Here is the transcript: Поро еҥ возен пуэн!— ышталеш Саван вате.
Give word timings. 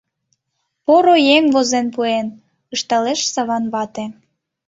Поро 0.85 1.15
еҥ 1.35 1.43
возен 1.55 1.87
пуэн!— 1.95 2.27
ышталеш 2.75 3.19
Саван 3.33 3.63
вате. 3.73 4.05